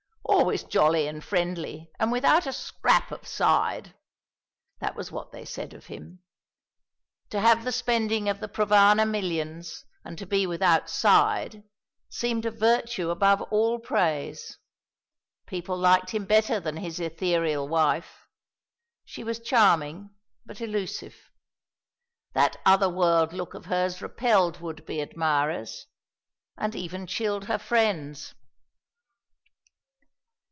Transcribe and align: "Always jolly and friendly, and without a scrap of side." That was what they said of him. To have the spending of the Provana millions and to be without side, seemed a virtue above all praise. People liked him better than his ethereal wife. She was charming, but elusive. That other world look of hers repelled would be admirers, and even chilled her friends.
"Always 0.23 0.63
jolly 0.63 1.07
and 1.07 1.23
friendly, 1.23 1.91
and 1.99 2.11
without 2.11 2.47
a 2.47 2.53
scrap 2.53 3.11
of 3.11 3.27
side." 3.27 3.93
That 4.79 4.95
was 4.95 5.11
what 5.11 5.31
they 5.31 5.43
said 5.45 5.73
of 5.73 5.85
him. 5.87 6.23
To 7.31 7.39
have 7.41 7.63
the 7.63 7.71
spending 7.71 8.27
of 8.29 8.39
the 8.39 8.47
Provana 8.47 9.07
millions 9.07 9.83
and 10.03 10.17
to 10.17 10.25
be 10.25 10.47
without 10.47 10.89
side, 10.89 11.63
seemed 12.09 12.45
a 12.45 12.51
virtue 12.51 13.09
above 13.11 13.41
all 13.51 13.77
praise. 13.77 14.57
People 15.45 15.77
liked 15.77 16.09
him 16.11 16.25
better 16.25 16.59
than 16.59 16.77
his 16.77 16.99
ethereal 16.99 17.67
wife. 17.67 18.27
She 19.05 19.23
was 19.23 19.37
charming, 19.37 20.11
but 20.45 20.59
elusive. 20.61 21.29
That 22.33 22.57
other 22.65 22.89
world 22.89 23.31
look 23.33 23.53
of 23.53 23.65
hers 23.65 24.01
repelled 24.01 24.59
would 24.61 24.85
be 24.85 25.01
admirers, 25.01 25.85
and 26.57 26.73
even 26.73 27.05
chilled 27.05 27.45
her 27.45 27.59
friends. 27.59 28.33